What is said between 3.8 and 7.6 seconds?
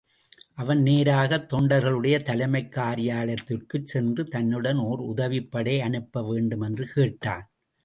சென்று தன்னுடன் ஒர் உதவிப்படை அனுப்பவேண்டும் என்று கேட்டான்.